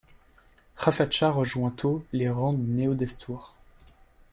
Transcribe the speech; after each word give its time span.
Khefacha 0.75 1.29
rejoint 1.29 1.69
tôt 1.69 2.03
les 2.11 2.27
rangs 2.27 2.53
du 2.53 2.63
Néo-Destour. 2.63 3.53